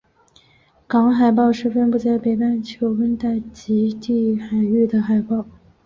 [0.87, 5.45] 港海豹是分布在北半球温带及极地海域的海豹。